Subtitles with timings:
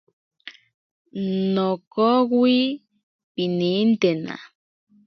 [1.53, 2.57] Nokowi
[3.33, 4.35] pinintatena.